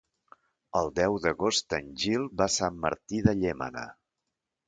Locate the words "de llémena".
3.27-3.87